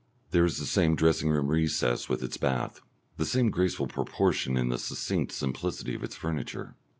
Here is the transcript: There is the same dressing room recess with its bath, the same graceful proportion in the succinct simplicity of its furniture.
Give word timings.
There 0.31 0.45
is 0.45 0.57
the 0.57 0.65
same 0.65 0.95
dressing 0.95 1.29
room 1.29 1.49
recess 1.49 2.09
with 2.09 2.23
its 2.23 2.35
bath, 2.35 2.81
the 3.17 3.23
same 3.27 3.51
graceful 3.51 3.85
proportion 3.85 4.57
in 4.57 4.69
the 4.69 4.79
succinct 4.79 5.31
simplicity 5.31 5.93
of 5.93 6.03
its 6.03 6.15
furniture. 6.15 6.75